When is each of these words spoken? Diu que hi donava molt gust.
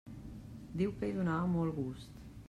Diu 0.81 0.95
que 1.01 1.09
hi 1.09 1.13
donava 1.17 1.51
molt 1.57 1.77
gust. 1.81 2.17